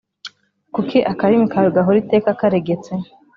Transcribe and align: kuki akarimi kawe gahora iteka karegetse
kuki 0.73 0.97
akarimi 1.11 1.45
kawe 1.51 1.69
gahora 1.75 1.97
iteka 2.03 2.29
karegetse 2.39 2.91